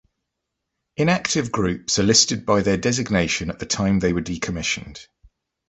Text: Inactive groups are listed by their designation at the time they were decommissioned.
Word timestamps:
Inactive 0.97 1.51
groups 1.51 1.99
are 1.99 2.03
listed 2.03 2.43
by 2.43 2.63
their 2.63 2.75
designation 2.75 3.51
at 3.51 3.59
the 3.59 3.67
time 3.67 3.99
they 3.99 4.13
were 4.13 4.21
decommissioned. 4.23 5.05